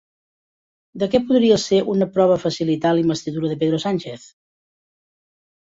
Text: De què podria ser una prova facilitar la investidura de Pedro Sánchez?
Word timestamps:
De 1.03 1.09
què 1.15 1.21
podria 1.31 1.59
ser 1.65 1.83
una 1.93 2.09
prova 2.17 2.39
facilitar 2.45 2.95
la 2.97 3.05
investidura 3.05 3.55
de 3.55 3.61
Pedro 3.63 3.83
Sánchez? 3.87 4.27